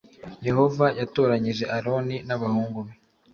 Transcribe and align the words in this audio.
Yehova 0.47 0.85
yatoranyije 0.99 1.65
Aroni 1.77 2.17
n 2.27 2.29
abahungu 2.35 2.79
be 2.85 2.93